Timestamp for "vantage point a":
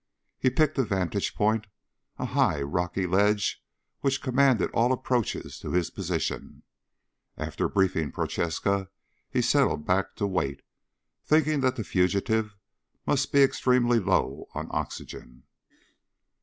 0.83-2.25